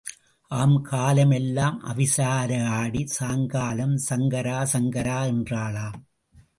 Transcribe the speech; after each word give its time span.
ஆம் 0.51 0.81
காலம் 0.81 1.31
எல்லாம் 1.31 1.77
அவிசாரி 1.83 2.57
ஆடிச் 2.71 3.13
சாங்காலம் 3.19 3.95
சங்கரா 4.09 4.59
சங்கரா 4.73 5.19
என்றாளாம். 5.31 5.99